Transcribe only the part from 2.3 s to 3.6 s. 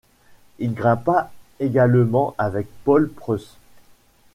avec Paul Preuss.